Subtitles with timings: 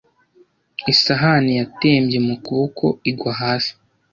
[0.93, 3.71] Isahani yatembye mu kuboko igwa hasi.